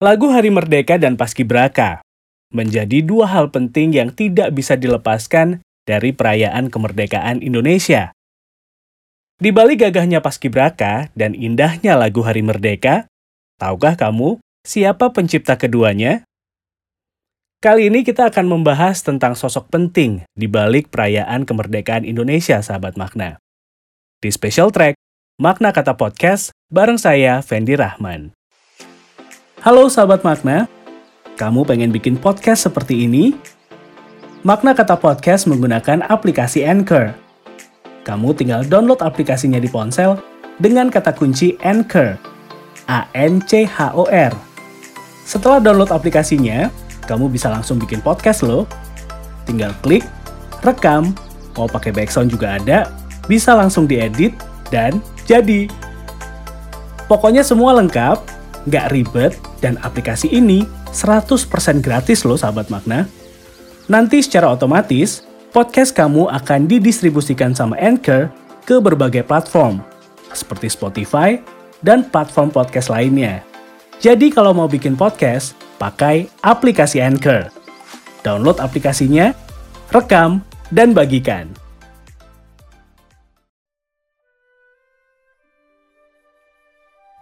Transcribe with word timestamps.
Lagu 0.00 0.32
Hari 0.32 0.48
Merdeka 0.48 0.96
dan 0.96 1.20
Paskibraka 1.20 2.00
menjadi 2.56 3.04
dua 3.04 3.28
hal 3.28 3.52
penting 3.52 3.92
yang 3.92 4.08
tidak 4.08 4.48
bisa 4.56 4.72
dilepaskan 4.72 5.60
dari 5.84 6.16
perayaan 6.16 6.72
kemerdekaan 6.72 7.44
Indonesia. 7.44 8.16
Di 9.36 9.52
balik 9.52 9.84
gagahnya 9.84 10.24
Paskibraka 10.24 11.12
dan 11.12 11.36
indahnya 11.36 12.00
lagu 12.00 12.24
Hari 12.24 12.40
Merdeka, 12.40 13.12
tahukah 13.60 13.92
kamu 14.00 14.40
siapa 14.64 15.12
pencipta 15.12 15.60
keduanya? 15.60 16.24
Kali 17.60 17.92
ini 17.92 18.00
kita 18.00 18.32
akan 18.32 18.48
membahas 18.48 19.04
tentang 19.04 19.36
sosok 19.36 19.68
penting 19.68 20.24
di 20.32 20.48
balik 20.48 20.88
perayaan 20.88 21.44
kemerdekaan 21.44 22.08
Indonesia, 22.08 22.64
sahabat 22.64 22.96
makna. 22.96 23.36
Di 24.24 24.32
special 24.32 24.72
track, 24.72 24.96
Makna 25.36 25.76
Kata 25.76 26.00
Podcast, 26.00 26.56
bareng 26.72 26.96
saya, 26.96 27.44
Fendi 27.44 27.76
Rahman. 27.76 28.39
Halo 29.60 29.92
sahabat 29.92 30.24
makna, 30.24 30.64
kamu 31.36 31.68
pengen 31.68 31.92
bikin 31.92 32.16
podcast 32.16 32.64
seperti 32.64 33.04
ini? 33.04 33.36
Makna 34.40 34.72
Kata 34.72 34.96
Podcast 34.96 35.44
menggunakan 35.44 36.00
aplikasi 36.08 36.64
Anchor. 36.64 37.12
Kamu 38.08 38.32
tinggal 38.32 38.64
download 38.64 39.04
aplikasinya 39.04 39.60
di 39.60 39.68
ponsel 39.68 40.16
dengan 40.56 40.88
kata 40.88 41.12
kunci 41.12 41.60
Anchor. 41.60 42.16
A-N-C-H-O-R. 42.88 44.32
Setelah 45.28 45.60
download 45.60 45.92
aplikasinya, 45.92 46.72
kamu 47.04 47.28
bisa 47.28 47.52
langsung 47.52 47.76
bikin 47.76 48.00
podcast 48.00 48.40
loh. 48.40 48.64
Tinggal 49.44 49.76
klik, 49.84 50.08
rekam, 50.64 51.12
mau 51.52 51.68
pakai 51.68 51.92
background 51.92 52.32
juga 52.32 52.56
ada, 52.56 52.88
bisa 53.28 53.52
langsung 53.52 53.84
diedit, 53.84 54.32
dan 54.72 55.04
jadi. 55.28 55.68
Pokoknya 57.12 57.44
semua 57.44 57.76
lengkap, 57.76 58.29
nggak 58.68 58.90
ribet, 58.92 59.32
dan 59.64 59.80
aplikasi 59.80 60.28
ini 60.32 60.66
100% 60.90 61.80
gratis 61.80 62.26
loh 62.26 62.36
sahabat 62.36 62.68
makna. 62.68 63.06
Nanti 63.86 64.20
secara 64.20 64.52
otomatis, 64.52 65.24
podcast 65.50 65.94
kamu 65.94 66.30
akan 66.30 66.66
didistribusikan 66.70 67.52
sama 67.52 67.78
Anchor 67.78 68.30
ke 68.64 68.78
berbagai 68.78 69.26
platform, 69.26 69.82
seperti 70.30 70.70
Spotify 70.70 71.38
dan 71.84 72.06
platform 72.06 72.54
podcast 72.54 72.88
lainnya. 72.92 73.42
Jadi 74.00 74.32
kalau 74.32 74.56
mau 74.56 74.64
bikin 74.70 74.96
podcast, 74.96 75.52
pakai 75.76 76.28
aplikasi 76.40 77.04
Anchor. 77.04 77.52
Download 78.24 78.56
aplikasinya, 78.60 79.36
rekam, 79.92 80.40
dan 80.72 80.96
bagikan. 80.96 81.52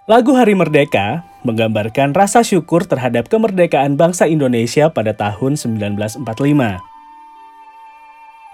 Lagu 0.08 0.32
Hari 0.32 0.56
Merdeka 0.56 1.20
menggambarkan 1.44 2.16
rasa 2.16 2.40
syukur 2.40 2.88
terhadap 2.88 3.28
kemerdekaan 3.28 4.00
bangsa 4.00 4.24
Indonesia 4.24 4.88
pada 4.88 5.12
tahun 5.12 5.60
1945. 5.60 6.24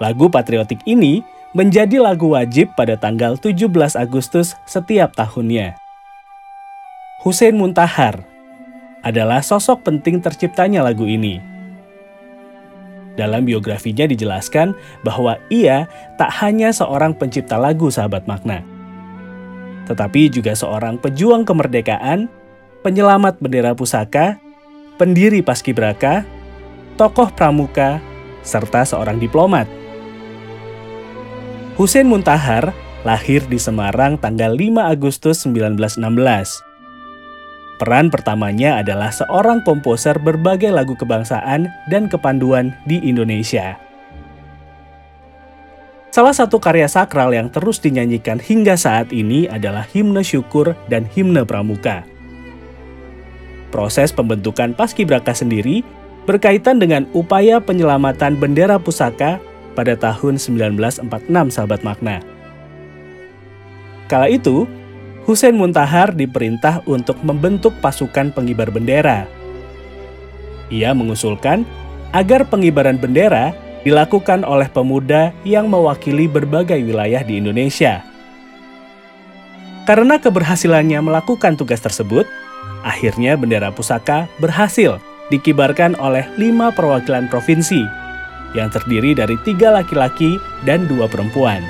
Lagu 0.03 0.27
patriotik 0.35 0.83
ini 0.83 1.23
menjadi 1.55 2.03
lagu 2.03 2.35
wajib 2.35 2.75
pada 2.75 2.99
tanggal 2.99 3.39
17 3.39 3.71
Agustus 3.95 4.59
setiap 4.67 5.15
tahunnya. 5.15 5.79
Hussein 7.23 7.55
Muntahar 7.55 8.27
adalah 9.07 9.39
sosok 9.39 9.87
penting 9.87 10.19
terciptanya 10.19 10.83
lagu 10.83 11.07
ini. 11.07 11.39
Dalam 13.15 13.47
biografinya 13.47 14.11
dijelaskan 14.11 14.75
bahwa 15.07 15.39
ia 15.55 15.87
tak 16.19 16.35
hanya 16.43 16.75
seorang 16.75 17.15
pencipta 17.15 17.55
lagu 17.63 17.95
sahabat 17.95 18.27
makna, 18.27 18.67
tetapi 19.85 20.33
juga 20.33 20.57
seorang 20.57 20.97
pejuang 21.01 21.45
kemerdekaan, 21.45 22.29
penyelamat 22.85 23.41
bendera 23.41 23.73
pusaka, 23.77 24.41
pendiri 24.97 25.41
paskibraka, 25.41 26.25
tokoh 26.97 27.29
pramuka, 27.33 28.01
serta 28.45 28.85
seorang 28.85 29.19
diplomat. 29.21 29.69
Hussein 31.75 32.07
Muntahar 32.07 32.71
lahir 33.05 33.45
di 33.45 33.61
Semarang 33.61 34.17
tanggal 34.17 34.57
5 34.57 34.81
Agustus 34.81 35.45
1916. 35.45 36.65
Peran 37.77 38.09
pertamanya 38.09 38.81
adalah 38.81 39.13
seorang 39.13 39.61
komposer 39.67 40.17
berbagai 40.17 40.73
lagu 40.73 40.97
kebangsaan 40.97 41.69
dan 41.93 42.09
kepanduan 42.09 42.73
di 42.89 43.03
Indonesia. 43.03 43.84
Salah 46.15 46.31
satu 46.31 46.63
karya 46.63 46.87
sakral 46.87 47.35
yang 47.35 47.51
terus 47.51 47.83
dinyanyikan 47.83 48.39
hingga 48.39 48.79
saat 48.79 49.11
ini 49.11 49.51
adalah 49.51 49.83
himne 49.83 50.23
syukur 50.23 50.79
dan 50.87 51.11
himne 51.11 51.43
pramuka. 51.43 52.07
Proses 53.75 54.15
pembentukan 54.15 54.79
paskibraka 54.79 55.35
sendiri 55.35 55.83
berkaitan 56.23 56.79
dengan 56.79 57.11
upaya 57.19 57.59
penyelamatan 57.59 58.39
bendera 58.39 58.79
pusaka 58.79 59.43
pada 59.75 59.99
tahun 59.99 60.39
1946 60.39 61.03
sahabat 61.51 61.83
makna. 61.83 62.23
Kala 64.07 64.31
itu, 64.31 64.71
Hussein 65.27 65.59
Muntahar 65.59 66.15
diperintah 66.15 66.87
untuk 66.87 67.19
membentuk 67.27 67.75
pasukan 67.83 68.31
pengibar 68.31 68.71
bendera. 68.71 69.27
Ia 70.71 70.95
mengusulkan 70.95 71.67
agar 72.15 72.47
pengibaran 72.47 73.03
bendera 73.03 73.64
dilakukan 73.85 74.43
oleh 74.43 74.67
pemuda 74.73 75.31
yang 75.45 75.69
mewakili 75.69 76.27
berbagai 76.27 76.81
wilayah 76.81 77.21
di 77.21 77.39
Indonesia. 77.39 78.01
Karena 79.85 80.17
keberhasilannya 80.17 81.05
melakukan 81.05 81.61
tugas 81.61 81.85
tersebut, 81.85 82.25
akhirnya 82.81 83.37
bendera 83.37 83.69
pusaka 83.69 84.25
berhasil 84.41 84.97
dikibarkan 85.29 85.93
oleh 86.01 86.25
lima 86.41 86.73
perwakilan 86.73 87.29
provinsi 87.29 87.85
yang 88.57 88.73
terdiri 88.73 89.13
dari 89.13 89.37
tiga 89.45 89.69
laki-laki 89.69 90.41
dan 90.65 90.89
dua 90.89 91.05
perempuan. 91.05 91.61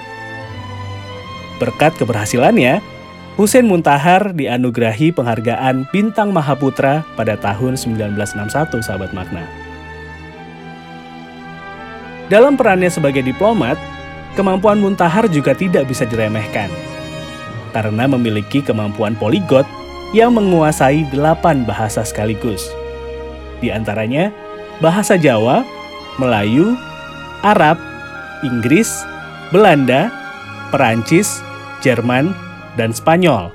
Berkat 1.58 1.98
keberhasilannya, 1.98 2.78
Hussein 3.34 3.66
Muntahar 3.66 4.30
dianugerahi 4.30 5.10
penghargaan 5.10 5.90
Bintang 5.90 6.30
Mahaputra 6.30 7.02
pada 7.18 7.34
tahun 7.34 7.74
1961, 7.74 8.78
sahabat 8.78 9.10
makna. 9.10 9.63
Dalam 12.32 12.56
perannya 12.56 12.88
sebagai 12.88 13.20
diplomat, 13.20 13.76
kemampuan 14.32 14.80
Muntahar 14.80 15.28
juga 15.28 15.52
tidak 15.52 15.84
bisa 15.92 16.08
diremehkan. 16.08 16.72
Karena 17.76 18.08
memiliki 18.08 18.64
kemampuan 18.64 19.12
poligot 19.18 19.68
yang 20.16 20.32
menguasai 20.32 21.04
delapan 21.10 21.66
bahasa 21.66 22.06
sekaligus. 22.06 22.70
Di 23.60 23.68
antaranya, 23.68 24.30
bahasa 24.78 25.18
Jawa, 25.20 25.66
Melayu, 26.16 26.78
Arab, 27.42 27.76
Inggris, 28.46 28.88
Belanda, 29.52 30.08
Perancis, 30.72 31.44
Jerman, 31.84 32.32
dan 32.80 32.94
Spanyol. 32.94 33.52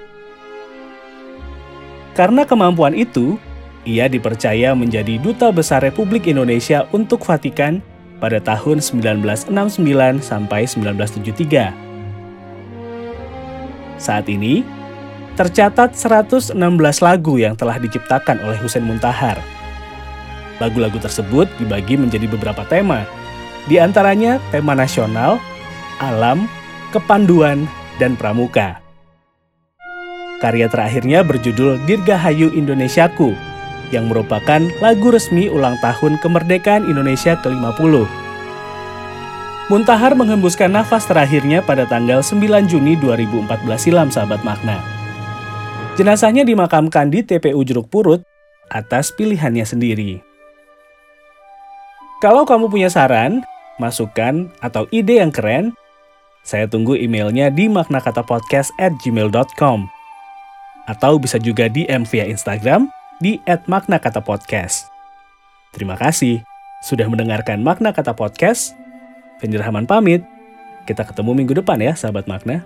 Karena 2.13 2.43
kemampuan 2.43 2.93
itu, 2.93 3.39
ia 3.87 4.11
dipercaya 4.11 4.75
menjadi 4.75 5.15
Duta 5.17 5.49
Besar 5.55 5.81
Republik 5.81 6.27
Indonesia 6.27 6.83
untuk 6.91 7.23
Vatikan 7.23 7.79
pada 8.19 8.37
tahun 8.43 8.83
1969 8.83 9.49
sampai 10.21 10.67
1973. 10.67 11.73
Saat 13.99 14.27
ini, 14.31 14.63
tercatat 15.35 15.95
116 15.95 16.55
lagu 16.99 17.39
yang 17.39 17.55
telah 17.55 17.79
diciptakan 17.79 18.43
oleh 18.43 18.59
Hussein 18.59 18.83
Muntahar. 18.83 19.39
Lagu-lagu 20.59 20.99
tersebut 20.99 21.47
dibagi 21.55 21.95
menjadi 21.95 22.27
beberapa 22.27 22.67
tema, 22.67 23.07
di 23.71 23.79
antaranya 23.79 24.43
tema 24.51 24.75
nasional, 24.75 25.39
alam, 26.03 26.47
kepanduan, 26.91 27.63
dan 27.99 28.19
pramuka. 28.19 28.79
Karya 30.39 30.71
terakhirnya 30.71 31.19
berjudul 31.23 31.83
Dirgahayu 31.83 32.55
Indonesiaku 32.55 33.48
yang 33.89 34.09
merupakan 34.09 34.61
lagu 34.81 35.09
resmi 35.09 35.49
ulang 35.49 35.77
tahun 35.81 36.21
kemerdekaan 36.21 36.85
Indonesia 36.85 37.37
ke-50. 37.41 38.05
Muntahar 39.69 40.17
menghembuskan 40.17 40.73
nafas 40.73 41.05
terakhirnya 41.05 41.61
pada 41.61 41.85
tanggal 41.85 42.25
9 42.25 42.41
Juni 42.65 42.97
2014 42.97 43.45
silam 43.77 44.09
sahabat 44.09 44.41
makna. 44.41 44.81
Jenazahnya 45.93 46.41
dimakamkan 46.41 47.13
di 47.13 47.21
TPU 47.21 47.61
Jeruk 47.61 47.85
Purut 47.93 48.25
atas 48.73 49.13
pilihannya 49.13 49.65
sendiri. 49.65 50.25
Kalau 52.19 52.49
kamu 52.49 52.67
punya 52.67 52.89
saran, 52.89 53.45
masukan, 53.77 54.49
atau 54.59 54.89
ide 54.91 55.21
yang 55.21 55.29
keren, 55.29 55.71
saya 56.41 56.65
tunggu 56.65 56.97
emailnya 56.97 57.53
di 57.53 57.69
maknakatapodcast 57.69 58.73
at 58.81 58.91
gmail.com. 59.05 59.85
Atau 60.89 61.21
bisa 61.21 61.37
juga 61.37 61.69
DM 61.69 62.09
via 62.09 62.25
Instagram 62.25 62.89
di 63.19 63.37
@makna 63.67 63.99
kata 63.99 64.23
podcast. 64.23 64.89
Terima 65.75 65.93
kasih 65.93 66.41
sudah 66.81 67.05
mendengarkan 67.11 67.59
Makna 67.59 67.91
Kata 67.91 68.15
Podcast. 68.15 68.73
Fendi 69.37 69.59
Rahman 69.59 69.85
pamit. 69.85 70.23
Kita 70.87 71.05
ketemu 71.05 71.37
minggu 71.37 71.53
depan 71.59 71.77
ya, 71.77 71.93
sahabat 71.93 72.25
makna. 72.25 72.65